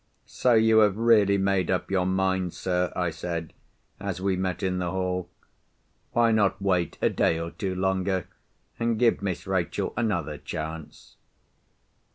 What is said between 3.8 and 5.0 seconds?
as we met in the